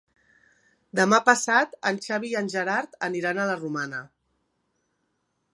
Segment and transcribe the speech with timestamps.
[0.99, 4.05] Demà passat en Xavi i en Gerard aniran a la Romana.